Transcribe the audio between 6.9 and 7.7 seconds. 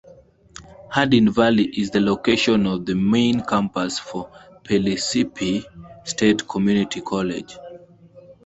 College.